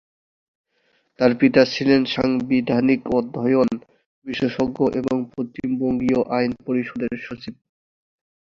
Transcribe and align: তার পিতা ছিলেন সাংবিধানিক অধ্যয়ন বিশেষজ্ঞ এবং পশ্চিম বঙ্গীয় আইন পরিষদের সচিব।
তার 1.19 1.31
পিতা 1.39 1.61
ছিলেন 1.65 2.01
সাংবিধানিক 2.05 3.01
অধ্যয়ন 3.17 3.69
বিশেষজ্ঞ 4.25 4.77
এবং 4.99 5.17
পশ্চিম 5.33 5.69
বঙ্গীয় 5.79 6.19
আইন 6.37 6.51
পরিষদের 6.65 7.13
সচিব। 7.19 7.55